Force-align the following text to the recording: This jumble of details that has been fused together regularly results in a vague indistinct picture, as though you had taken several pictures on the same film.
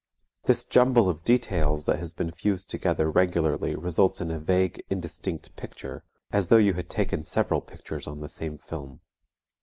This 0.45 0.65
jumble 0.65 1.07
of 1.07 1.21
details 1.23 1.85
that 1.85 1.99
has 1.99 2.15
been 2.15 2.31
fused 2.31 2.71
together 2.71 3.11
regularly 3.11 3.75
results 3.75 4.19
in 4.19 4.31
a 4.31 4.39
vague 4.39 4.81
indistinct 4.89 5.55
picture, 5.55 6.03
as 6.31 6.47
though 6.47 6.57
you 6.57 6.73
had 6.73 6.89
taken 6.89 7.23
several 7.23 7.61
pictures 7.61 8.07
on 8.07 8.19
the 8.19 8.27
same 8.27 8.57
film. 8.57 9.01